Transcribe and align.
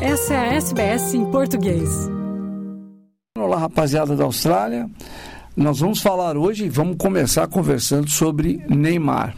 Essa 0.00 0.34
é 0.34 0.36
a 0.36 0.54
SBS 0.54 1.14
em 1.14 1.24
português. 1.30 1.88
Olá, 3.38 3.56
rapaziada 3.56 4.14
da 4.14 4.24
Austrália. 4.24 4.90
Nós 5.56 5.80
vamos 5.80 6.02
falar 6.02 6.36
hoje 6.36 6.66
e 6.66 6.68
vamos 6.68 6.96
começar 6.98 7.46
conversando 7.48 8.10
sobre 8.10 8.62
Neymar. 8.68 9.34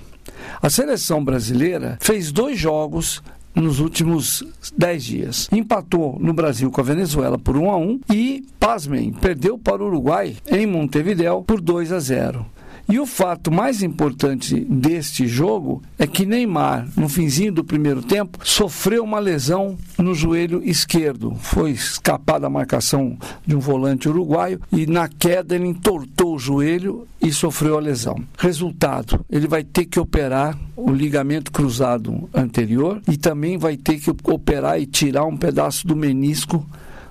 A 0.61 0.69
seleção 0.69 1.25
brasileira 1.25 1.97
fez 2.01 2.33
dois 2.33 2.59
jogos 2.59 3.23
nos 3.55 3.79
últimos 3.79 4.43
10 4.77 5.05
dias. 5.05 5.49
Empatou 5.53 6.19
no 6.21 6.33
Brasil 6.33 6.71
com 6.73 6.81
a 6.81 6.85
Venezuela 6.85 7.39
por 7.39 7.57
1 7.57 7.71
a 7.71 7.77
1 7.77 8.01
e, 8.13 8.45
pasmem, 8.59 9.13
perdeu 9.13 9.59
para 9.59 9.83
o 9.83 9.87
Uruguai 9.87 10.37
em 10.49 10.67
Montevideo 10.67 11.43
por 11.43 11.61
2 11.61 11.93
a 11.93 12.01
0. 12.01 12.45
E 12.91 12.99
o 12.99 13.05
fato 13.05 13.53
mais 13.53 13.83
importante 13.83 14.59
deste 14.61 15.27
jogo 15.27 15.83
é 15.99 16.07
que 16.07 16.25
Neymar, 16.25 16.89
no 16.97 17.07
finzinho 17.07 17.53
do 17.53 17.63
primeiro 17.63 18.03
tempo, 18.03 18.39
sofreu 18.43 19.05
uma 19.05 19.19
lesão 19.19 19.77
no 19.99 20.15
joelho 20.15 20.63
esquerdo. 20.65 21.37
Foi 21.39 21.73
escapar 21.73 22.41
da 22.41 22.49
marcação 22.49 23.19
de 23.47 23.55
um 23.55 23.59
volante 23.59 24.09
uruguaio 24.09 24.59
e 24.73 24.87
na 24.87 25.07
queda 25.07 25.55
ele 25.55 25.67
entortou 25.67 26.35
o 26.35 26.39
joelho 26.39 27.07
e 27.21 27.31
sofreu 27.31 27.77
a 27.77 27.81
lesão. 27.81 28.25
Resultado, 28.39 29.23
ele 29.29 29.47
vai 29.47 29.63
ter 29.63 29.85
que 29.85 30.01
operar 30.01 30.59
o 30.75 30.91
ligamento 30.91 31.53
cruzado 31.53 32.27
anterior 32.33 33.03
e 33.07 33.19
também 33.19 33.59
vai 33.59 33.77
ter 33.77 34.01
que 34.01 34.11
operar 34.11 34.81
e 34.81 34.87
tirar 34.87 35.27
um 35.27 35.37
pedaço 35.37 35.87
do 35.87 35.95
menisco 35.95 36.67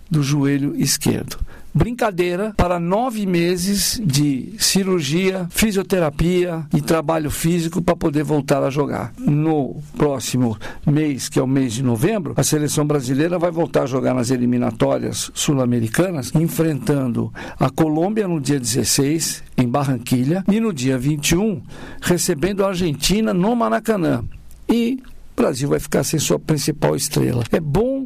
do 0.10 0.24
joelho 0.24 0.76
esquerdo 0.76 1.38
brincadeira 1.78 2.54
para 2.58 2.80
nove 2.80 3.26
meses 3.26 4.02
de 4.04 4.54
cirurgia, 4.58 5.48
fisioterapia 5.50 6.66
e 6.76 6.82
trabalho 6.82 7.30
físico 7.30 7.82
para 7.82 7.96
poder 7.96 8.24
voltar 8.24 8.64
a 8.64 8.70
jogar. 8.70 9.14
No 9.18 9.78
próximo 9.98 10.58
mês, 10.86 11.30
que 11.30 11.40
é 11.40 11.42
o 11.42 11.48
mês 11.48 11.74
de 11.74 11.84
novembro, 11.84 12.34
a 12.36 12.44
seleção 12.44 12.86
brasileira 12.86 13.40
vai 13.40 13.52
voltar 13.52 13.84
a 13.84 13.86
jogar 13.86 14.14
nas 14.14 14.32
eliminatórias 14.32 15.32
sul-americanas, 15.34 16.34
enfrentando 16.34 17.32
a 17.60 17.70
Colômbia 17.70 18.28
no 18.28 18.42
dia 18.42 18.60
16, 18.60 19.44
em 19.58 19.68
Barranquilha, 19.68 20.44
e 20.52 20.60
no 20.60 20.74
dia 20.74 20.98
21, 20.98 21.62
recebendo 22.02 22.66
a 22.66 22.70
Argentina 22.70 23.34
no 23.34 23.56
Maracanã. 23.56 24.24
E 24.68 25.00
o 25.38 25.42
Brasil 25.42 25.70
vai 25.70 25.80
ficar 25.80 26.04
sem 26.04 26.20
sua 26.20 26.40
principal 26.40 26.96
estrela. 26.96 27.44
É 27.52 27.60
bom 27.60 27.97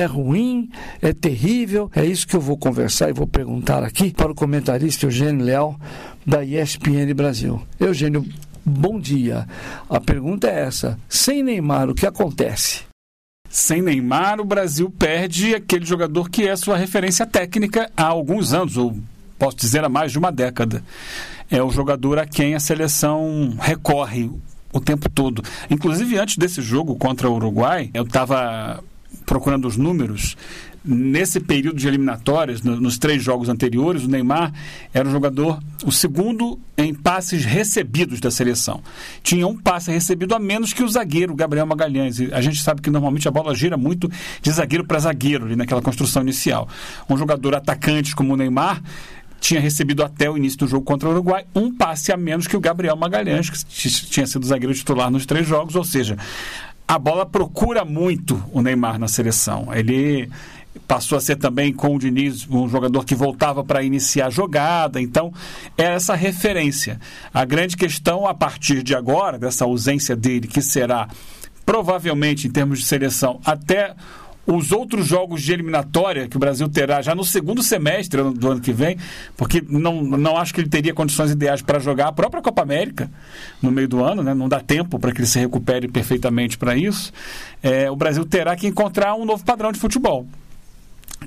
é 0.00 0.06
ruim, 0.06 0.68
é 1.00 1.12
terrível. 1.12 1.90
É 1.94 2.04
isso 2.04 2.26
que 2.26 2.34
eu 2.34 2.40
vou 2.40 2.56
conversar 2.56 3.10
e 3.10 3.12
vou 3.12 3.26
perguntar 3.26 3.84
aqui 3.84 4.12
para 4.12 4.32
o 4.32 4.34
comentarista 4.34 5.06
Eugênio 5.06 5.44
Leal, 5.44 5.78
da 6.26 6.44
ESPN 6.44 7.12
Brasil. 7.14 7.60
Eugênio, 7.78 8.24
bom 8.64 8.98
dia. 8.98 9.46
A 9.88 10.00
pergunta 10.00 10.48
é 10.48 10.60
essa: 10.60 10.98
sem 11.08 11.42
Neymar, 11.42 11.90
o 11.90 11.94
que 11.94 12.06
acontece? 12.06 12.82
Sem 13.48 13.82
Neymar, 13.82 14.40
o 14.40 14.44
Brasil 14.44 14.88
perde 14.90 15.54
aquele 15.54 15.84
jogador 15.84 16.30
que 16.30 16.48
é 16.48 16.54
sua 16.54 16.76
referência 16.76 17.26
técnica 17.26 17.90
há 17.96 18.04
alguns 18.04 18.52
anos, 18.52 18.76
ou 18.76 18.96
posso 19.38 19.56
dizer 19.56 19.84
há 19.84 19.88
mais 19.88 20.12
de 20.12 20.18
uma 20.18 20.30
década. 20.30 20.84
É 21.50 21.60
o 21.60 21.70
jogador 21.70 22.18
a 22.18 22.26
quem 22.26 22.54
a 22.54 22.60
seleção 22.60 23.56
recorre 23.58 24.30
o 24.72 24.80
tempo 24.80 25.08
todo. 25.08 25.42
Inclusive, 25.68 26.16
antes 26.16 26.36
desse 26.36 26.62
jogo 26.62 26.94
contra 26.94 27.28
o 27.28 27.34
Uruguai, 27.34 27.90
eu 27.92 28.04
estava 28.04 28.80
procurando 29.24 29.66
os 29.66 29.76
números, 29.76 30.36
nesse 30.84 31.40
período 31.40 31.76
de 31.76 31.86
eliminatórias, 31.86 32.62
no, 32.62 32.80
nos 32.80 32.98
três 32.98 33.22
jogos 33.22 33.48
anteriores, 33.48 34.04
o 34.04 34.08
Neymar 34.08 34.52
era 34.92 35.08
o 35.08 35.12
jogador, 35.12 35.60
o 35.84 35.92
segundo 35.92 36.58
em 36.76 36.94
passes 36.94 37.44
recebidos 37.44 38.20
da 38.20 38.30
seleção. 38.30 38.82
Tinha 39.22 39.46
um 39.46 39.56
passe 39.56 39.90
recebido 39.90 40.34
a 40.34 40.38
menos 40.38 40.72
que 40.72 40.82
o 40.82 40.88
zagueiro, 40.88 41.34
Gabriel 41.34 41.66
Magalhães. 41.66 42.18
E 42.18 42.32
a 42.32 42.40
gente 42.40 42.62
sabe 42.62 42.80
que 42.80 42.90
normalmente 42.90 43.28
a 43.28 43.30
bola 43.30 43.54
gira 43.54 43.76
muito 43.76 44.10
de 44.40 44.50
zagueiro 44.50 44.84
para 44.84 44.98
zagueiro, 44.98 45.44
ali 45.44 45.56
naquela 45.56 45.82
construção 45.82 46.22
inicial. 46.22 46.68
Um 47.08 47.16
jogador 47.16 47.54
atacante 47.54 48.16
como 48.16 48.32
o 48.32 48.36
Neymar 48.36 48.82
tinha 49.40 49.60
recebido 49.60 50.04
até 50.04 50.30
o 50.30 50.36
início 50.36 50.58
do 50.58 50.68
jogo 50.68 50.84
contra 50.84 51.08
o 51.08 51.12
Uruguai 51.12 51.46
um 51.54 51.74
passe 51.74 52.12
a 52.12 52.16
menos 52.16 52.46
que 52.46 52.56
o 52.56 52.60
Gabriel 52.60 52.94
Magalhães, 52.94 53.48
que 53.48 53.88
tinha 53.88 54.26
sido 54.26 54.46
zagueiro 54.46 54.74
titular 54.74 55.10
nos 55.10 55.24
três 55.24 55.46
jogos, 55.46 55.74
ou 55.74 55.82
seja, 55.82 56.16
a 56.90 56.98
bola 56.98 57.24
procura 57.24 57.84
muito 57.84 58.42
o 58.52 58.60
Neymar 58.60 58.98
na 58.98 59.06
seleção. 59.06 59.72
Ele 59.72 60.28
passou 60.88 61.16
a 61.16 61.20
ser 61.20 61.36
também 61.36 61.72
com 61.72 61.94
o 61.94 61.98
Diniz 62.00 62.48
um 62.50 62.68
jogador 62.68 63.04
que 63.04 63.14
voltava 63.14 63.62
para 63.62 63.80
iniciar 63.84 64.26
a 64.26 64.30
jogada, 64.30 65.00
então 65.00 65.32
é 65.78 65.84
essa 65.84 66.16
referência. 66.16 67.00
A 67.32 67.44
grande 67.44 67.76
questão 67.76 68.26
a 68.26 68.34
partir 68.34 68.82
de 68.82 68.92
agora, 68.92 69.38
dessa 69.38 69.64
ausência 69.64 70.16
dele, 70.16 70.48
que 70.48 70.60
será 70.60 71.06
provavelmente 71.64 72.48
em 72.48 72.50
termos 72.50 72.80
de 72.80 72.86
seleção 72.86 73.38
até 73.44 73.94
os 74.52 74.72
outros 74.72 75.06
jogos 75.06 75.42
de 75.42 75.52
eliminatória 75.52 76.28
que 76.28 76.36
o 76.36 76.40
Brasil 76.40 76.68
terá 76.68 77.00
já 77.02 77.14
no 77.14 77.24
segundo 77.24 77.62
semestre 77.62 78.22
do 78.22 78.50
ano 78.50 78.60
que 78.60 78.72
vem, 78.72 78.96
porque 79.36 79.62
não, 79.68 80.02
não 80.02 80.36
acho 80.36 80.52
que 80.52 80.60
ele 80.60 80.68
teria 80.68 80.92
condições 80.92 81.30
ideais 81.30 81.62
para 81.62 81.78
jogar 81.78 82.08
a 82.08 82.12
própria 82.12 82.42
Copa 82.42 82.62
América 82.62 83.10
no 83.62 83.70
meio 83.70 83.88
do 83.88 84.04
ano, 84.04 84.22
né? 84.22 84.34
não 84.34 84.48
dá 84.48 84.60
tempo 84.60 84.98
para 84.98 85.12
que 85.12 85.20
ele 85.20 85.26
se 85.26 85.38
recupere 85.38 85.88
perfeitamente 85.88 86.58
para 86.58 86.76
isso. 86.76 87.12
É, 87.62 87.90
o 87.90 87.96
Brasil 87.96 88.24
terá 88.24 88.56
que 88.56 88.66
encontrar 88.66 89.14
um 89.14 89.24
novo 89.24 89.44
padrão 89.44 89.72
de 89.72 89.78
futebol. 89.78 90.26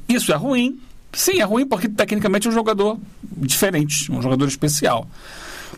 Isso 0.08 0.32
é 0.32 0.36
ruim. 0.36 0.80
Sim, 1.12 1.40
é 1.40 1.44
ruim 1.44 1.68
porque 1.68 1.88
tecnicamente 1.88 2.48
é 2.48 2.50
um 2.50 2.54
jogador 2.54 2.98
diferente, 3.22 4.12
um 4.12 4.22
jogador 4.22 4.48
especial. 4.48 5.08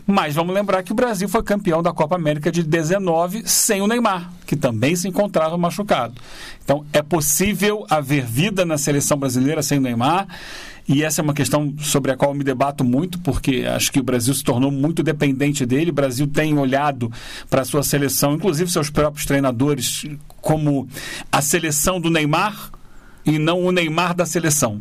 Mas 0.06 0.36
vamos 0.36 0.54
lembrar 0.54 0.84
que 0.84 0.92
o 0.92 0.94
Brasil 0.94 1.28
foi 1.28 1.42
campeão 1.42 1.82
da 1.82 1.92
Copa 1.92 2.14
América 2.14 2.52
de 2.52 2.62
19 2.62 3.42
sem 3.44 3.82
o 3.82 3.88
Neymar, 3.88 4.30
que 4.46 4.54
também 4.54 4.94
se 4.94 5.08
encontrava 5.08 5.58
machucado. 5.58 6.14
Então, 6.62 6.86
é 6.92 7.02
possível 7.02 7.84
haver 7.90 8.24
vida 8.24 8.64
na 8.64 8.78
seleção 8.78 9.18
brasileira 9.18 9.62
sem 9.64 9.78
o 9.78 9.80
Neymar. 9.80 10.28
E 10.88 11.02
essa 11.02 11.20
é 11.20 11.24
uma 11.24 11.34
questão 11.34 11.74
sobre 11.80 12.12
a 12.12 12.16
qual 12.16 12.32
me 12.32 12.44
debato 12.44 12.84
muito, 12.84 13.18
porque 13.18 13.64
acho 13.68 13.90
que 13.90 13.98
o 13.98 14.04
Brasil 14.04 14.32
se 14.32 14.44
tornou 14.44 14.70
muito 14.70 15.02
dependente 15.02 15.66
dele. 15.66 15.90
O 15.90 15.94
Brasil 15.94 16.28
tem 16.28 16.56
olhado 16.56 17.10
para 17.50 17.62
a 17.62 17.64
sua 17.64 17.82
seleção, 17.82 18.34
inclusive 18.34 18.70
seus 18.70 18.88
próprios 18.88 19.26
treinadores, 19.26 20.04
como 20.40 20.86
a 21.32 21.42
seleção 21.42 22.00
do 22.00 22.10
Neymar 22.10 22.70
e 23.24 23.40
não 23.40 23.64
o 23.64 23.72
Neymar 23.72 24.14
da 24.14 24.24
seleção. 24.24 24.80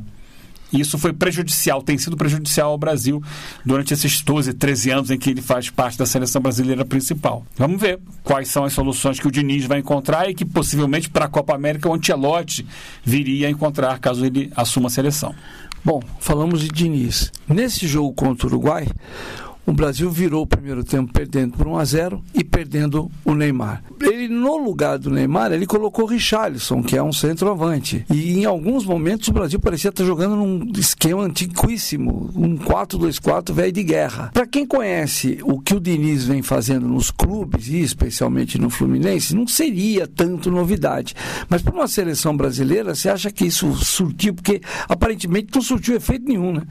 E 0.76 0.82
isso 0.82 0.98
foi 0.98 1.14
prejudicial, 1.14 1.82
tem 1.82 1.98
sido 1.98 2.18
prejudicial 2.18 2.72
ao 2.72 2.78
Brasil 2.78 3.24
durante 3.66 3.94
esses 3.94 4.22
12, 4.22 4.54
13 4.54 4.90
anos 4.92 5.12
em 5.12 5.18
que 5.18 5.30
ele 5.30 5.42
faz 5.42 5.70
parte 5.70 5.98
da 5.98 6.06
seleção 6.06 6.42
brasileira 6.42 6.84
principal. 6.84 7.46
Vamos 7.56 7.80
ver 7.80 7.98
quais 8.24 8.50
são 8.50 8.66
as 8.66 8.74
soluções 8.74 9.18
que 9.18 9.28
o 9.28 9.32
Diniz 9.32 9.66
vai 9.66 9.80
encontrar 9.80 10.30
e 10.30 10.36
que 10.36 10.44
possivelmente 10.44 11.10
para 11.10 11.26
a 11.26 11.30
Copa 11.30 11.56
América 11.56 11.88
o 11.88 11.94
Ancelotti 11.94 12.68
viria 13.04 13.48
a 13.48 13.50
encontrar 13.50 13.98
caso 14.00 14.26
ele 14.26 14.52
assuma 14.54 14.88
a 14.88 14.92
seleção. 14.92 15.34
Bom, 15.84 16.02
falamos 16.20 16.62
de 16.62 16.68
Diniz. 16.68 17.32
Nesse 17.48 17.88
jogo 17.88 18.12
contra 18.12 18.48
o 18.48 18.50
Uruguai, 18.50 18.88
o 19.66 19.74
Brasil 19.74 20.10
virou 20.10 20.44
o 20.44 20.48
primeiro 20.48 20.84
tempo 20.84 21.12
perdendo 21.12 21.58
por 21.58 21.68
1 21.68 21.78
a 21.78 21.86
0 21.86 22.24
e 22.34 22.44
perdendo 22.44 23.12
o 23.24 23.34
Neymar. 23.34 23.84
Ele, 24.02 24.28
no 24.28 24.58
lugar 24.58 25.00
do 25.00 25.10
Neymar, 25.10 25.52
ele 25.52 25.66
colocou 25.66 26.06
o 26.06 26.08
Richarlison, 26.08 26.84
que 26.84 26.96
é 26.96 27.02
um 27.02 27.12
centroavante. 27.12 28.06
E 28.10 28.40
em 28.40 28.46
alguns 28.46 28.86
momentos 28.86 29.28
o 29.28 29.34
Brasil 29.34 29.60
parecia 29.60 29.90
estar 29.90 30.04
jogando 30.04 30.36
num 30.36 30.72
esquema 30.78 31.24
antiquíssimo, 31.24 32.32
um 32.36 32.58
4-2-4 32.58 33.54
velho 33.54 33.72
de 33.72 33.84
guerra. 33.84 34.32
Para 34.34 34.46
quem 34.46 34.66
conhece 34.66 35.40
o 35.44 35.60
que 35.60 35.74
o 35.74 35.80
Diniz 35.80 36.26
vem 36.26 36.42
fazendo 36.42 36.88
nos 36.88 37.10
clubes, 37.10 37.68
e 37.68 37.82
especialmente 37.82 38.60
no 38.60 38.70
Fluminense, 38.70 39.36
não 39.36 39.48
seria 39.48 40.08
tanto 40.08 40.52
novidade. 40.52 41.16
Mas 41.50 41.62
para 41.62 41.74
uma 41.74 41.88
seleção 41.88 42.36
brasileira, 42.36 42.94
você 42.94 43.10
acha 43.10 43.32
que 43.32 43.46
isso 43.46 43.74
surtiu? 43.74 44.34
Porque 44.34 44.62
aparentemente 44.88 45.50
não 45.54 45.62
surtiu 45.62 45.96
efeito 45.96 46.28
nenhum, 46.28 46.54
né? 46.54 46.62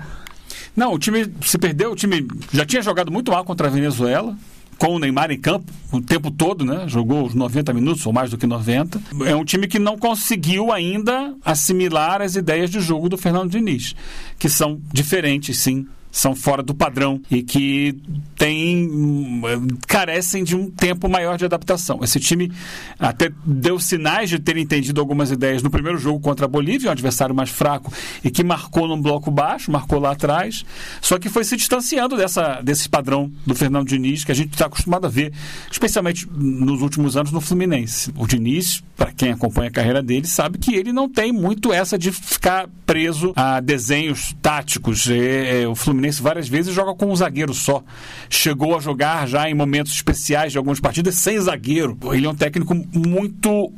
Não, 0.77 0.93
o 0.93 0.99
time 0.99 1.27
se 1.43 1.59
perdeu, 1.59 1.93
o 1.93 1.97
time 1.97 2.27
já 2.53 2.65
tinha 2.65 2.83
jogado 2.83 3.11
muito 3.11 3.31
mal 3.31 3.45
contra 3.45 3.69
a 3.69 3.71
Venezuela, 3.71 4.37
com 4.77 4.89
o 4.89 4.99
Neymar 4.99 5.31
em 5.31 5.39
campo 5.39 5.73
o 5.93 6.01
tempo 6.01 6.31
todo, 6.31 6.65
né? 6.65 6.85
Jogou 6.89 7.25
os 7.25 7.35
90 7.35 7.73
minutos 7.73 8.05
ou 8.07 8.13
mais 8.13 8.31
do 8.31 8.39
que 8.39 8.47
90. 8.47 9.01
É 9.27 9.37
um 9.37 9.45
time 9.45 9.69
que 9.69 9.79
não 9.79 9.97
conseguiu 9.97 10.73
ainda 10.73 11.35
assimilar 11.45 12.21
as 12.21 12.35
ideias 12.35 12.71
de 12.71 12.81
jogo 12.81 13.09
do 13.09 13.17
Fernando 13.17 13.51
Diniz, 13.51 13.95
que 14.39 14.49
são 14.49 14.81
diferentes, 14.93 15.59
sim, 15.59 15.87
são 16.15 16.33
fora 16.33 16.63
do 16.63 16.73
padrão 16.73 17.21
e 17.29 17.43
que 17.43 18.01
tem, 18.37 19.43
carecem 19.89 20.45
de 20.45 20.55
um 20.55 20.71
tempo 20.71 21.09
maior 21.09 21.37
de 21.37 21.45
adaptação. 21.45 22.05
Esse 22.05 22.21
time 22.21 22.53
até 22.97 23.33
deu 23.45 23.81
sinais 23.81 24.31
de 24.31 24.39
ter 24.39 24.57
entendido 24.57 25.01
algumas 25.01 25.33
ideias 25.33 25.61
no 25.61 25.71
primeiro 25.71 25.99
jogo 25.99 26.21
contra 26.21 26.45
a 26.45 26.49
Bolívia, 26.49 26.89
um 26.89 26.93
adversário 26.93 27.35
mais 27.35 27.51
fraco 27.51 27.93
e 28.23 28.31
que 28.31 28.45
marcou 28.45 28.87
num 28.87 29.01
bloco 29.01 29.29
baixo, 29.29 29.73
marcou 29.73 29.99
lá 29.99 30.13
atrás, 30.13 30.65
só 31.01 31.19
que 31.19 31.29
foi 31.29 31.43
se 31.43 31.57
distanciando 31.57 32.17
dessa, 32.17 32.61
desse 32.63 32.89
padrão 32.89 33.31
do 33.45 33.55
Fernando 33.55 33.89
Diniz 33.89 34.23
que 34.23 34.31
a 34.31 34.37
gente 34.37 34.53
está 34.53 34.67
acostumado 34.67 35.07
a 35.07 35.11
ver, 35.11 35.33
especialmente 35.69 36.29
nos 36.31 36.81
últimos 36.81 37.17
anos 37.17 37.33
no 37.33 37.41
Fluminense. 37.41 38.13
O 38.17 38.25
Diniz, 38.25 38.85
para 38.97 39.11
quem 39.11 39.33
acompanha 39.33 39.69
a 39.69 39.73
carreira 39.73 40.01
dele, 40.01 40.29
sabe 40.29 40.59
que 40.59 40.77
ele 40.77 40.93
não 40.93 41.09
tem 41.09 41.33
muito 41.33 41.73
essa 41.73 41.99
de 41.99 42.13
ficar 42.13 42.69
preso 42.87 43.33
a 43.35 43.59
desenhos 43.59 44.35
táticos. 44.41 45.09
É, 45.11 45.67
o 45.67 45.75
Fluminense 45.75 46.04
Fluminense 46.05 46.23
várias 46.23 46.49
vezes 46.49 46.75
joga 46.75 46.95
com 46.95 47.11
um 47.11 47.17
zagueiro 47.17 47.55
só. 47.55 47.83
Chegou 48.29 48.77
a 48.77 48.81
jogar 48.81 49.27
já 49.27 49.49
em 49.49 49.55
momentos 49.55 49.93
especiais 49.93 50.53
de 50.53 50.59
algumas 50.59 50.81
partidas 50.81 51.15
sem 51.15 51.41
zagueiro. 51.41 51.97
Ele 52.13 52.27
é 52.27 52.31
um 52.31 52.35
técnico 52.35 52.75
muito 52.75 53.73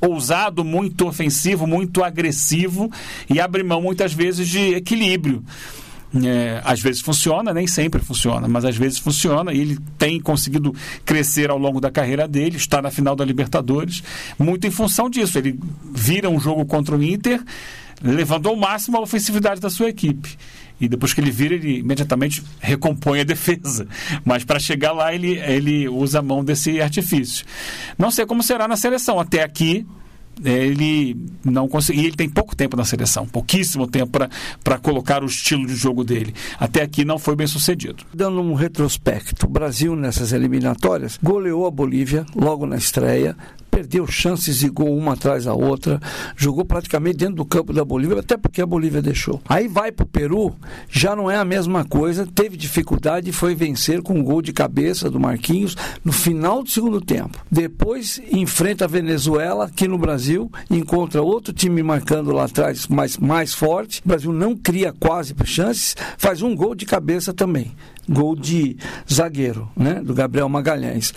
ousado, 0.00 0.64
muito 0.64 1.06
ofensivo, 1.06 1.66
muito 1.66 2.02
agressivo 2.02 2.90
e 3.28 3.40
abre 3.40 3.62
mão 3.62 3.82
muitas 3.82 4.12
vezes 4.12 4.48
de 4.48 4.74
equilíbrio. 4.74 5.42
É, 6.24 6.62
às 6.64 6.80
vezes 6.80 7.02
funciona, 7.02 7.52
nem 7.52 7.66
sempre 7.66 8.00
funciona, 8.00 8.48
mas 8.48 8.64
às 8.64 8.76
vezes 8.76 8.98
funciona 8.98 9.52
e 9.52 9.60
ele 9.60 9.78
tem 9.98 10.18
conseguido 10.18 10.74
crescer 11.04 11.50
ao 11.50 11.58
longo 11.58 11.82
da 11.82 11.90
carreira 11.90 12.26
dele, 12.26 12.56
está 12.56 12.80
na 12.80 12.90
final 12.90 13.14
da 13.14 13.24
Libertadores, 13.24 14.02
muito 14.38 14.66
em 14.66 14.70
função 14.70 15.10
disso. 15.10 15.36
Ele 15.36 15.58
vira 15.92 16.30
um 16.30 16.40
jogo 16.40 16.64
contra 16.64 16.96
o 16.96 17.02
Inter, 17.02 17.42
levando 18.02 18.48
ao 18.48 18.56
máximo 18.56 18.96
a 18.96 19.00
ofensividade 19.00 19.60
da 19.60 19.68
sua 19.68 19.90
equipe. 19.90 20.38
E 20.80 20.88
depois 20.88 21.12
que 21.12 21.20
ele 21.20 21.30
vira, 21.30 21.54
ele 21.54 21.78
imediatamente 21.78 22.42
recompõe 22.60 23.20
a 23.20 23.24
defesa. 23.24 23.86
Mas 24.24 24.44
para 24.44 24.58
chegar 24.58 24.92
lá, 24.92 25.14
ele, 25.14 25.38
ele 25.38 25.88
usa 25.88 26.20
a 26.20 26.22
mão 26.22 26.44
desse 26.44 26.80
artifício. 26.80 27.44
Não 27.98 28.10
sei 28.10 28.24
como 28.26 28.42
será 28.42 28.68
na 28.68 28.76
seleção. 28.76 29.18
Até 29.18 29.42
aqui, 29.42 29.86
ele 30.44 31.16
não 31.44 31.68
conseguiu. 31.68 32.04
Ele 32.04 32.16
tem 32.16 32.28
pouco 32.28 32.54
tempo 32.54 32.76
na 32.76 32.84
seleção, 32.84 33.26
pouquíssimo 33.26 33.86
tempo 33.86 34.18
para 34.62 34.78
colocar 34.78 35.22
o 35.22 35.26
estilo 35.26 35.66
de 35.66 35.74
jogo 35.74 36.04
dele. 36.04 36.34
Até 36.58 36.82
aqui 36.82 37.04
não 37.04 37.18
foi 37.18 37.34
bem 37.34 37.46
sucedido. 37.46 38.04
Dando 38.14 38.40
um 38.40 38.54
retrospecto, 38.54 39.46
o 39.46 39.48
Brasil 39.48 39.96
nessas 39.96 40.32
eliminatórias 40.32 41.18
goleou 41.22 41.66
a 41.66 41.70
Bolívia 41.70 42.24
logo 42.34 42.66
na 42.66 42.76
estreia, 42.76 43.36
perdeu 43.78 44.08
chances 44.08 44.58
de 44.58 44.68
gol 44.68 44.96
uma 44.96 45.12
atrás 45.12 45.44
da 45.44 45.54
outra, 45.54 46.00
jogou 46.36 46.64
praticamente 46.64 47.18
dentro 47.18 47.36
do 47.36 47.44
campo 47.44 47.72
da 47.72 47.84
Bolívia, 47.84 48.18
até 48.18 48.36
porque 48.36 48.60
a 48.60 48.66
Bolívia 48.66 49.00
deixou. 49.00 49.40
Aí 49.48 49.68
vai 49.68 49.92
para 49.92 50.02
o 50.02 50.08
Peru, 50.08 50.52
já 50.88 51.14
não 51.14 51.30
é 51.30 51.36
a 51.36 51.44
mesma 51.44 51.84
coisa, 51.84 52.26
teve 52.26 52.56
dificuldade 52.56 53.30
e 53.30 53.32
foi 53.32 53.54
vencer 53.54 54.02
com 54.02 54.14
um 54.14 54.22
gol 54.24 54.42
de 54.42 54.52
cabeça 54.52 55.08
do 55.08 55.20
Marquinhos 55.20 55.76
no 56.04 56.12
final 56.12 56.64
do 56.64 56.70
segundo 56.70 57.00
tempo. 57.00 57.38
Depois 57.48 58.20
enfrenta 58.32 58.84
a 58.84 58.88
Venezuela 58.88 59.66
aqui 59.66 59.86
no 59.86 59.96
Brasil, 59.96 60.50
encontra 60.68 61.22
outro 61.22 61.52
time 61.52 61.80
marcando 61.80 62.32
lá 62.32 62.46
atrás 62.46 62.88
mais, 62.88 63.16
mais 63.16 63.54
forte. 63.54 64.02
O 64.04 64.08
Brasil 64.08 64.32
não 64.32 64.56
cria 64.56 64.92
quase 64.92 65.36
chances, 65.44 65.94
faz 66.16 66.42
um 66.42 66.52
gol 66.52 66.74
de 66.74 66.84
cabeça 66.84 67.32
também. 67.32 67.70
Gol 68.08 68.34
de 68.34 68.76
zagueiro, 69.08 69.68
né? 69.76 70.02
Do 70.02 70.14
Gabriel 70.14 70.48
Magalhães. 70.48 71.14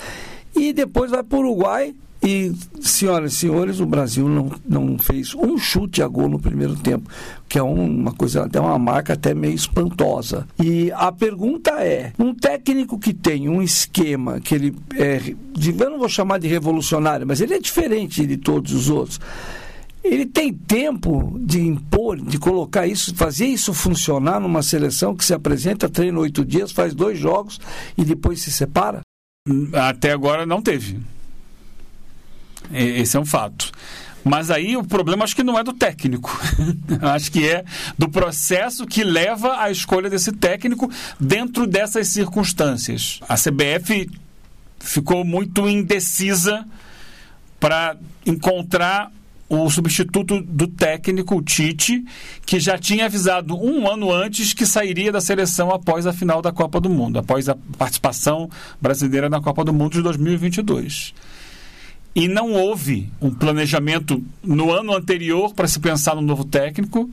E 0.56 0.74
depois 0.74 1.10
vai 1.10 1.24
para 1.24 1.38
o 1.38 1.42
Uruguai, 1.42 1.96
e, 2.24 2.54
senhoras 2.80 3.34
e 3.34 3.36
senhores, 3.36 3.80
o 3.80 3.86
Brasil 3.86 4.30
não, 4.30 4.52
não 4.68 4.98
fez 5.00 5.34
um 5.34 5.58
chute 5.58 6.04
a 6.04 6.08
gol 6.08 6.30
no 6.30 6.40
primeiro 6.40 6.76
tempo, 6.76 7.10
que 7.50 7.58
é 7.58 7.64
uma 7.64 8.14
coisa, 8.14 8.44
até 8.46 8.60
uma 8.60 8.78
marca 8.78 9.14
até 9.14 9.34
meio 9.34 9.56
espantosa. 9.56 10.48
E 10.62 10.92
a 10.92 11.12
pergunta 11.12 11.72
é: 11.84 12.14
um 12.20 12.34
técnico 12.34 13.00
que 13.00 13.14
tem 13.14 13.50
um 13.50 13.62
esquema 13.62 14.40
que 14.40 14.54
ele 14.54 14.76
é, 14.96 15.34
eu 15.66 15.90
não 15.90 15.98
vou 15.98 16.10
chamar 16.10 16.38
de 16.38 16.48
revolucionário, 16.48 17.26
mas 17.26 17.42
ele 17.42 17.56
é 17.56 17.60
diferente 17.60 18.26
de 18.26 18.38
todos 18.38 18.72
os 18.72 18.90
outros. 18.90 19.20
Ele 20.04 20.26
tem 20.26 20.52
tempo 20.52 21.40
de 21.40 21.62
impor, 21.62 22.18
de 22.18 22.40
colocar 22.40 22.88
isso, 22.88 23.16
fazer 23.16 23.46
isso 23.46 23.72
funcionar 23.72 24.40
numa 24.40 24.64
seleção 24.64 25.16
que 25.16 25.24
se 25.24 25.34
apresenta, 25.34 25.88
treina 25.90 26.20
oito 26.20 26.44
dias, 26.44 26.72
faz 26.72 26.94
dois 26.96 27.20
jogos 27.20 27.60
e 27.96 28.04
depois 28.04 28.42
se 28.42 28.52
separa? 28.52 29.02
Até 29.74 30.12
agora 30.12 30.46
não 30.46 30.62
teve. 30.62 31.00
Esse 32.72 33.18
é 33.18 33.20
um 33.20 33.26
fato. 33.26 33.72
Mas 34.24 34.52
aí 34.52 34.78
o 34.78 34.84
problema 34.84 35.24
acho 35.24 35.36
que 35.36 35.44
não 35.44 35.58
é 35.58 35.64
do 35.64 35.74
técnico. 35.74 36.40
acho 37.02 37.32
que 37.32 37.48
é 37.48 37.66
do 37.98 38.10
processo 38.10 38.86
que 38.86 39.04
leva 39.04 39.60
à 39.60 39.72
escolha 39.72 40.10
desse 40.10 40.32
técnico 40.32 40.90
dentro 41.20 41.66
dessas 41.66 42.08
circunstâncias. 42.10 43.20
A 43.28 43.36
CBF 43.36 44.10
ficou 44.80 45.24
muito 45.24 45.68
indecisa 45.68 46.66
para 47.60 47.96
encontrar 48.26 49.12
o 49.50 49.70
substituto 49.70 50.42
do 50.42 50.66
técnico, 50.66 51.36
o 51.36 51.42
Tite, 51.42 52.06
que 52.46 52.58
já 52.58 52.78
tinha 52.78 53.06
avisado 53.06 53.54
um 53.62 53.90
ano 53.92 54.10
antes 54.12 54.54
que 54.54 54.66
sairia 54.66 55.12
da 55.12 55.20
seleção 55.20 55.72
após 55.72 56.08
a 56.08 56.14
final 56.14 56.42
da 56.42 56.54
Copa 56.54 56.80
do 56.80 56.90
Mundo, 56.90 57.20
após 57.20 57.50
a 57.50 57.58
participação 57.78 58.50
brasileira 58.80 59.30
na 59.30 59.42
Copa 59.42 59.66
do 59.66 59.74
Mundo 59.74 59.94
de 59.94 60.02
2022 60.04 61.14
e 62.14 62.28
não 62.28 62.54
houve 62.54 63.10
um 63.22 63.32
planejamento 63.32 64.24
no 64.44 64.72
ano 64.72 64.96
anterior 64.96 65.54
para 65.54 65.68
se 65.68 65.80
pensar 65.80 66.16
no 66.16 66.22
novo 66.22 66.44
técnico. 66.44 67.10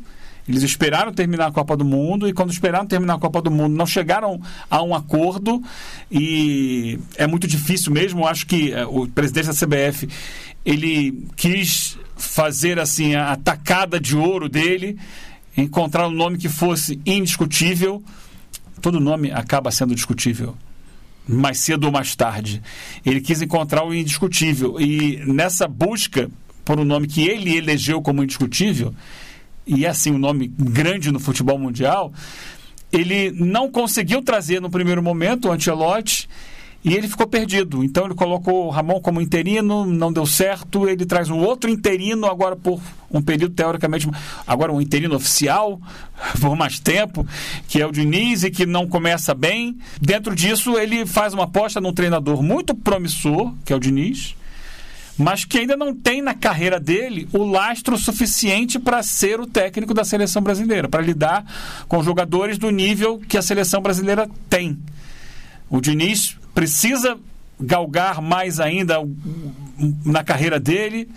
Eles 0.48 0.62
esperaram 0.62 1.12
terminar 1.12 1.48
a 1.48 1.52
Copa 1.52 1.76
do 1.76 1.84
Mundo 1.84 2.26
e 2.26 2.32
quando 2.32 2.50
esperaram 2.50 2.86
terminar 2.86 3.14
a 3.14 3.18
Copa 3.18 3.42
do 3.42 3.50
Mundo 3.50 3.76
não 3.76 3.86
chegaram 3.86 4.40
a 4.70 4.82
um 4.82 4.94
acordo 4.94 5.62
e 6.10 6.98
é 7.16 7.26
muito 7.26 7.46
difícil 7.46 7.92
mesmo. 7.92 8.26
Acho 8.26 8.46
que 8.46 8.72
eh, 8.72 8.86
o 8.86 9.06
presidente 9.06 9.48
da 9.48 9.54
CBF 9.54 10.08
ele 10.64 11.26
quis 11.36 11.98
fazer 12.16 12.80
assim 12.80 13.14
a 13.14 13.36
tacada 13.36 14.00
de 14.00 14.16
ouro 14.16 14.48
dele, 14.48 14.98
encontrar 15.56 16.08
um 16.08 16.12
nome 16.12 16.38
que 16.38 16.48
fosse 16.48 16.98
indiscutível. 17.04 18.02
Todo 18.80 18.98
nome 18.98 19.30
acaba 19.30 19.70
sendo 19.70 19.94
discutível 19.94 20.56
mais 21.28 21.58
cedo 21.58 21.84
ou 21.84 21.92
mais 21.92 22.16
tarde. 22.16 22.62
Ele 23.04 23.20
quis 23.20 23.42
encontrar 23.42 23.84
o 23.84 23.94
indiscutível. 23.94 24.80
E 24.80 25.22
nessa 25.26 25.68
busca 25.68 26.30
por 26.64 26.80
um 26.80 26.84
nome 26.84 27.06
que 27.06 27.26
ele 27.26 27.56
elegeu 27.56 28.02
como 28.02 28.22
indiscutível, 28.22 28.94
e 29.66 29.86
é 29.86 29.88
assim 29.88 30.12
um 30.12 30.18
nome 30.18 30.48
grande 30.48 31.10
no 31.10 31.18
futebol 31.18 31.58
mundial, 31.58 32.12
ele 32.92 33.30
não 33.30 33.70
conseguiu 33.70 34.20
trazer 34.22 34.60
no 34.60 34.70
primeiro 34.70 35.02
momento 35.02 35.48
o 35.48 35.52
Ancelotti 35.52 36.28
e 36.84 36.94
ele 36.94 37.08
ficou 37.08 37.26
perdido. 37.26 37.82
Então 37.82 38.04
ele 38.04 38.14
colocou 38.14 38.66
o 38.66 38.70
Ramon 38.70 39.00
como 39.00 39.20
interino, 39.20 39.84
não 39.84 40.12
deu 40.12 40.24
certo. 40.24 40.88
Ele 40.88 41.04
traz 41.04 41.28
um 41.28 41.38
outro 41.38 41.68
interino 41.68 42.26
agora 42.26 42.54
por 42.54 42.80
um 43.10 43.20
período 43.20 43.54
teoricamente, 43.54 44.08
agora 44.46 44.72
um 44.72 44.80
interino 44.80 45.16
oficial 45.16 45.80
por 46.40 46.54
mais 46.56 46.78
tempo, 46.78 47.26
que 47.66 47.80
é 47.80 47.86
o 47.86 47.92
Diniz 47.92 48.44
e 48.44 48.50
que 48.50 48.64
não 48.64 48.86
começa 48.86 49.34
bem. 49.34 49.76
Dentro 50.00 50.34
disso 50.34 50.78
ele 50.78 51.04
faz 51.04 51.34
uma 51.34 51.44
aposta 51.44 51.80
num 51.80 51.92
treinador 51.92 52.42
muito 52.42 52.74
promissor, 52.74 53.52
que 53.64 53.72
é 53.72 53.76
o 53.76 53.80
Diniz, 53.80 54.36
mas 55.18 55.44
que 55.44 55.58
ainda 55.58 55.76
não 55.76 55.92
tem 55.92 56.22
na 56.22 56.32
carreira 56.32 56.78
dele 56.78 57.28
o 57.32 57.44
lastro 57.44 57.98
suficiente 57.98 58.78
para 58.78 59.02
ser 59.02 59.40
o 59.40 59.46
técnico 59.46 59.92
da 59.92 60.04
seleção 60.04 60.40
brasileira, 60.40 60.88
para 60.88 61.02
lidar 61.02 61.44
com 61.88 62.04
jogadores 62.04 62.56
do 62.56 62.70
nível 62.70 63.18
que 63.18 63.36
a 63.36 63.42
seleção 63.42 63.82
brasileira 63.82 64.30
tem. 64.48 64.78
O 65.68 65.80
Diniz 65.80 66.38
precisa 66.58 67.16
galgar 67.60 68.20
mais 68.20 68.58
ainda 68.58 68.96
na 70.04 70.24
carreira 70.24 70.58
dele 70.58 71.08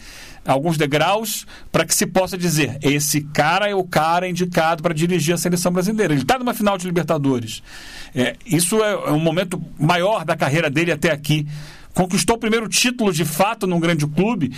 alguns 0.46 0.78
degraus 0.78 1.48
para 1.72 1.84
que 1.84 1.96
se 1.96 2.06
possa 2.06 2.38
dizer 2.38 2.78
esse 2.84 3.22
cara 3.22 3.68
é 3.68 3.74
o 3.74 3.84
cara 3.84 4.30
indicado 4.30 4.84
para 4.84 4.94
dirigir 4.94 5.34
a 5.34 5.38
seleção 5.40 5.72
brasileira. 5.72 6.14
Ele 6.14 6.22
está 6.22 6.38
numa 6.38 6.54
final 6.54 6.78
de 6.78 6.86
Libertadores. 6.86 7.64
É, 8.14 8.36
isso 8.46 8.84
é, 8.84 8.92
é 8.92 9.12
um 9.12 9.20
momento 9.20 9.60
maior 9.80 10.26
da 10.26 10.36
carreira 10.36 10.70
dele 10.70 10.92
até 10.92 11.10
aqui. 11.10 11.48
Conquistou 11.92 12.36
o 12.36 12.40
primeiro 12.40 12.70
título 12.70 13.12
de 13.12 13.26
fato 13.26 13.66
num 13.66 13.80
grande 13.80 14.06
clube, 14.06 14.56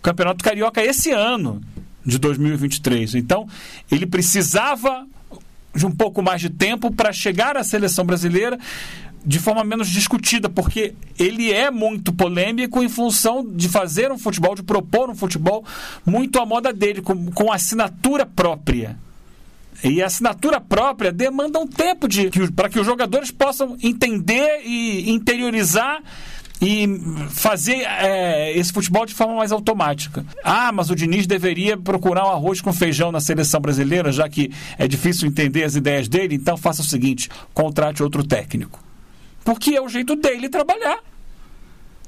Campeonato 0.00 0.42
Carioca 0.42 0.82
esse 0.82 1.10
ano 1.10 1.60
de 2.06 2.18
2023. 2.18 3.16
Então, 3.16 3.46
ele 3.90 4.06
precisava 4.06 5.06
de 5.74 5.84
um 5.84 5.90
pouco 5.90 6.22
mais 6.22 6.40
de 6.40 6.48
tempo 6.48 6.90
para 6.90 7.12
chegar 7.12 7.54
à 7.54 7.62
seleção 7.62 8.06
brasileira 8.06 8.58
de 9.24 9.38
forma 9.38 9.62
menos 9.64 9.88
discutida, 9.88 10.48
porque 10.48 10.94
ele 11.18 11.52
é 11.52 11.70
muito 11.70 12.12
polêmico 12.12 12.82
em 12.82 12.88
função 12.88 13.44
de 13.46 13.68
fazer 13.68 14.10
um 14.10 14.18
futebol, 14.18 14.54
de 14.54 14.62
propor 14.62 15.10
um 15.10 15.14
futebol 15.14 15.64
muito 16.04 16.40
à 16.40 16.46
moda 16.46 16.72
dele, 16.72 17.00
com, 17.00 17.30
com 17.32 17.52
assinatura 17.52 18.26
própria. 18.26 18.98
E 19.84 20.02
a 20.02 20.06
assinatura 20.06 20.60
própria 20.60 21.10
demanda 21.10 21.58
um 21.58 21.66
tempo 21.66 22.06
de 22.06 22.30
para 22.52 22.68
que 22.68 22.78
os 22.78 22.86
jogadores 22.86 23.30
possam 23.30 23.76
entender 23.82 24.62
e 24.64 25.10
interiorizar 25.10 26.00
e 26.60 26.86
fazer 27.30 27.82
é, 27.82 28.56
esse 28.56 28.72
futebol 28.72 29.04
de 29.04 29.12
forma 29.12 29.34
mais 29.34 29.50
automática. 29.50 30.24
Ah, 30.44 30.70
mas 30.70 30.90
o 30.90 30.94
Diniz 30.94 31.26
deveria 31.26 31.76
procurar 31.76 32.24
um 32.24 32.30
arroz 32.30 32.60
com 32.60 32.72
feijão 32.72 33.10
na 33.10 33.20
seleção 33.20 33.60
brasileira, 33.60 34.12
já 34.12 34.28
que 34.28 34.52
é 34.78 34.86
difícil 34.86 35.26
entender 35.26 35.64
as 35.64 35.74
ideias 35.74 36.06
dele, 36.06 36.36
então 36.36 36.56
faça 36.56 36.80
o 36.80 36.84
seguinte: 36.84 37.28
contrate 37.52 38.04
outro 38.04 38.22
técnico. 38.22 38.91
Porque 39.44 39.74
é 39.74 39.80
o 39.80 39.88
jeito 39.88 40.16
dele 40.16 40.48
trabalhar. 40.48 40.98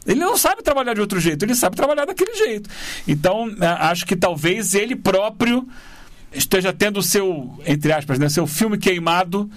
Ele 0.06 0.20
não 0.20 0.36
sabe 0.36 0.62
trabalhar 0.62 0.94
de 0.94 1.00
outro 1.00 1.18
jeito, 1.18 1.44
ele 1.44 1.54
sabe 1.54 1.76
trabalhar 1.76 2.04
daquele 2.04 2.34
jeito. 2.34 2.68
Então, 3.08 3.48
acho 3.80 4.04
que 4.04 4.14
talvez 4.14 4.74
ele 4.74 4.94
próprio 4.94 5.66
esteja 6.32 6.72
tendo 6.72 6.98
o 6.98 7.02
seu, 7.02 7.58
entre 7.66 7.92
aspas, 7.92 8.18
né, 8.18 8.28
seu 8.28 8.46
filme 8.46 8.76
queimado 8.76 9.50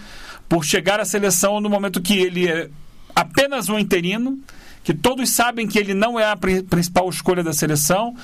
por 0.47 0.63
chegar 0.63 0.99
à 0.99 1.05
seleção 1.05 1.59
no 1.59 1.69
momento 1.69 2.01
que 2.01 2.17
ele 2.17 2.47
é 2.47 2.69
apenas 3.13 3.67
um 3.67 3.77
interino, 3.77 4.39
que 4.83 4.93
todos 4.93 5.29
sabem 5.31 5.67
que 5.67 5.77
ele 5.77 5.93
não 5.93 6.19
é 6.19 6.31
a 6.31 6.37
principal 6.37 7.09
escolha 7.09 7.43
da 7.43 7.51
seleção, 7.51 8.15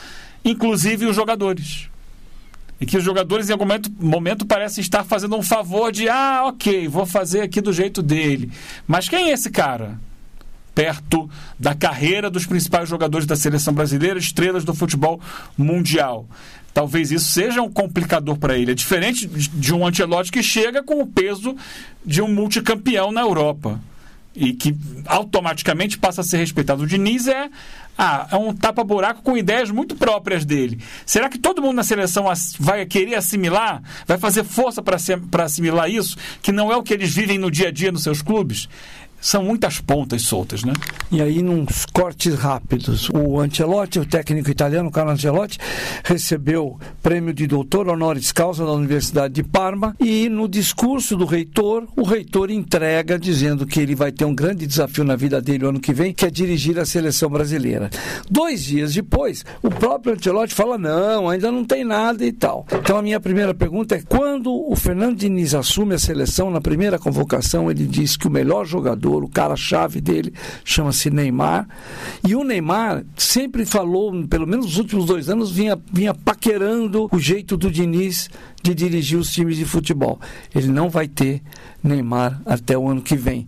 inclusive 0.46 1.06
os 1.06 1.16
jogadores 1.16 1.90
e 2.84 2.86
que 2.86 2.98
os 2.98 3.04
jogadores 3.04 3.48
em 3.48 3.54
algum 3.54 3.64
momento, 3.64 3.90
momento 3.98 4.46
parecem 4.46 4.82
estar 4.82 5.06
fazendo 5.06 5.38
um 5.38 5.42
favor 5.42 5.90
de 5.90 6.10
ah, 6.10 6.44
ok, 6.48 6.86
vou 6.90 7.06
fazer 7.06 7.40
aqui 7.40 7.62
do 7.62 7.72
jeito 7.72 8.04
dele. 8.04 8.52
Mas 8.86 9.08
quem 9.08 9.30
é 9.30 9.32
esse 9.32 9.50
cara? 9.50 9.98
perto 10.76 11.30
da 11.60 11.76
carreira 11.76 12.32
dos 12.32 12.48
principais 12.48 12.90
jogadores 12.90 13.28
da 13.28 13.36
seleção 13.36 13.76
brasileira, 13.76 14.18
estrelas 14.18 14.66
do 14.66 14.74
futebol 14.74 15.22
mundial. 15.56 16.28
Talvez 16.74 17.12
isso 17.12 17.28
seja 17.28 17.62
um 17.62 17.72
complicador 17.72 18.38
para 18.38 18.58
ele. 18.58 18.72
É 18.72 18.74
diferente 18.74 19.28
de 19.28 19.72
um 19.72 19.86
Ancelotti 19.86 20.32
que 20.32 20.42
chega 20.42 20.82
com 20.82 21.00
o 21.00 21.06
peso 21.06 21.56
de 22.04 22.24
um 22.24 22.28
multicampeão 22.28 23.12
na 23.12 23.22
Europa 23.22 23.80
e 24.36 24.52
que 24.54 24.76
automaticamente 25.06 26.00
passa 26.00 26.22
a 26.22 26.24
ser 26.24 26.38
respeitado. 26.38 26.82
O 26.82 26.88
Diniz 26.88 27.28
é, 27.28 27.52
ah, 27.98 28.28
é 28.32 28.36
um 28.36 28.54
tapa-buraco 28.54 29.22
com 29.22 29.38
ideias 29.38 29.70
muito 29.70 29.96
próprias 29.96 30.44
dele. 30.44 30.80
Será 31.06 31.30
que 31.30 31.38
todo 31.38 31.62
mundo 31.62 31.76
na 31.76 31.84
seleção 31.84 32.26
vai 32.60 32.86
querer 32.86 33.16
assimilar? 33.16 33.82
Vai 34.08 34.18
fazer 34.18 34.44
força 34.44 34.82
para 34.82 35.44
assimilar 35.44 35.90
isso? 35.90 36.18
Que 36.42 36.52
não 36.52 36.72
é 36.72 36.76
o 36.76 36.84
que 36.84 36.94
eles 36.94 37.14
vivem 37.14 37.38
no 37.38 37.52
dia 37.52 37.68
a 37.68 37.72
dia 37.72 37.92
nos 37.92 38.04
seus 38.04 38.22
clubes? 38.22 38.68
São 39.24 39.42
muitas 39.42 39.80
pontas 39.80 40.24
soltas, 40.24 40.66
né? 40.66 40.74
E 41.10 41.22
aí, 41.22 41.42
nos 41.42 41.86
cortes 41.86 42.36
rápidos, 42.36 43.10
o 43.10 43.40
Ancelotti, 43.40 43.98
o 43.98 44.06
técnico 44.06 44.52
italiano, 44.52 44.92
Carlo 44.92 45.12
Ancelotti, 45.12 45.58
recebeu 46.04 46.78
prêmio 47.02 47.34
de 47.34 47.48
doutor 47.48 47.88
honoris 47.88 48.34
causa 48.34 48.66
da 48.66 48.72
Universidade 48.74 49.34
de 49.34 49.44
Parma 49.44 49.96
e 49.98 50.28
no 50.28 50.48
discurso 50.50 51.16
do 51.16 51.24
reitor, 51.24 51.88
o 51.96 52.04
reitor 52.04 52.52
entrega 52.52 53.18
dizendo 53.18 53.66
que 53.66 53.80
ele 53.80 53.96
vai 53.96 54.12
ter 54.12 54.26
um 54.26 54.36
grande 54.36 54.68
desafio 54.68 55.06
na 55.06 55.16
vida 55.16 55.42
dele 55.42 55.66
o 55.66 55.70
ano 55.70 55.80
que 55.80 55.94
vem, 55.94 56.14
que 56.14 56.26
é 56.26 56.30
dirigir 56.30 56.78
a 56.78 56.86
seleção 56.86 57.30
brasileira. 57.30 57.90
Dois 58.30 58.64
dias 58.64 58.94
depois, 58.94 59.46
o 59.62 59.70
próprio 59.70 60.16
Ancelotti 60.16 60.54
fala, 60.54 60.78
não, 60.78 61.30
ainda 61.30 61.50
não 61.50 61.64
tem 61.64 61.86
nada 61.86 62.26
e 62.26 62.32
tal. 62.34 62.66
Então 62.74 62.98
a 62.98 63.02
minha 63.02 63.22
primeira 63.22 63.54
pergunta 63.54 63.96
é, 63.96 64.02
quando 64.02 64.23
o 64.46 64.76
Fernando 64.76 65.18
Diniz 65.18 65.54
assume 65.54 65.96
a 65.96 66.00
seleção, 66.00 66.50
na 66.50 66.62
primeira 66.62 66.98
convocação, 66.98 67.70
ele 67.70 67.86
diz 67.86 68.16
que 68.16 68.28
o 68.28 68.32
melhor 68.32 68.66
jogador 68.66 69.24
o 69.24 69.30
cara-chave 69.30 70.00
dele 70.00 70.34
chama-se 70.64 71.10
Neymar. 71.10 71.68
E 72.28 72.36
o 72.36 72.44
Neymar 72.44 73.04
sempre 73.18 73.66
falou, 73.66 74.26
pelo 74.28 74.48
menos 74.48 74.66
nos 74.66 74.78
últimos 74.78 75.06
dois 75.06 75.30
anos, 75.30 75.52
vinha, 75.52 75.78
vinha 75.92 76.14
paquerando 76.14 77.10
o 77.12 77.20
jeito 77.20 77.58
do 77.58 77.70
Diniz 77.70 78.30
de 78.62 78.74
dirigir 78.74 79.20
os 79.20 79.32
times 79.32 79.58
de 79.58 79.66
futebol. 79.66 80.20
Ele 80.54 80.68
não 80.68 80.90
vai 80.90 81.08
ter 81.08 81.42
Neymar 81.84 82.42
até 82.46 82.78
o 82.78 82.88
ano 82.88 83.02
que 83.02 83.16
vem. 83.16 83.48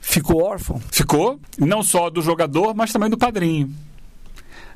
Ficou 0.00 0.42
órfão? 0.42 0.80
Ficou, 0.90 1.38
não 1.58 1.82
só 1.82 2.08
do 2.08 2.22
jogador, 2.22 2.74
mas 2.74 2.92
também 2.92 3.10
do 3.10 3.18
padrinho. 3.18 3.74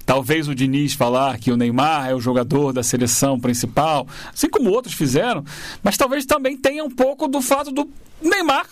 Talvez 0.05 0.49
o 0.49 0.55
Diniz 0.55 0.95
falar 0.95 1.39
que 1.39 1.51
o 1.51 1.57
Neymar 1.57 2.09
é 2.09 2.15
o 2.15 2.21
jogador 2.21 2.73
da 2.73 2.83
seleção 2.83 3.39
principal, 3.39 4.07
assim 4.33 4.49
como 4.49 4.71
outros 4.71 4.95
fizeram, 4.95 5.45
mas 5.83 5.97
talvez 5.97 6.27
também 6.27 6.57
tenha 6.57 6.85
um 6.85 6.91
pouco 6.91 7.29
do 7.29 7.41
fato 7.41 7.71
do 7.71 7.89
Neymar 8.21 8.67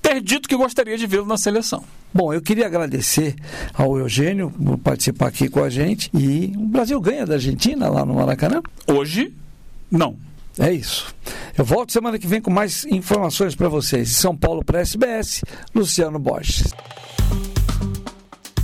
ter 0.00 0.20
dito 0.20 0.48
que 0.48 0.56
gostaria 0.56 0.96
de 0.96 1.06
vê-lo 1.06 1.26
na 1.26 1.36
seleção. 1.36 1.84
Bom, 2.12 2.34
eu 2.34 2.40
queria 2.40 2.66
agradecer 2.66 3.36
ao 3.72 3.96
Eugênio 3.96 4.50
por 4.50 4.78
participar 4.78 5.28
aqui 5.28 5.48
com 5.48 5.62
a 5.62 5.70
gente. 5.70 6.10
E 6.12 6.52
o 6.56 6.66
Brasil 6.66 7.00
ganha 7.00 7.24
da 7.24 7.34
Argentina 7.34 7.88
lá 7.88 8.04
no 8.04 8.14
Maracanã? 8.14 8.62
Hoje, 8.86 9.32
não. 9.90 10.16
É 10.58 10.72
isso. 10.72 11.14
Eu 11.56 11.64
volto 11.64 11.92
semana 11.92 12.18
que 12.18 12.26
vem 12.26 12.40
com 12.40 12.50
mais 12.50 12.84
informações 12.86 13.54
para 13.54 13.68
vocês. 13.68 14.10
São 14.10 14.36
Paulo 14.36 14.64
para 14.64 14.80
SBS, 14.80 15.42
Luciano 15.74 16.18
Borges. 16.18 16.74